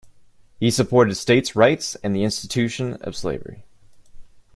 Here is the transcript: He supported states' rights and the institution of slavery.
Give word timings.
He 0.59 0.71
supported 0.71 1.13
states' 1.13 1.55
rights 1.55 1.93
and 2.01 2.15
the 2.15 2.23
institution 2.23 2.93
of 3.01 3.15
slavery. 3.15 3.65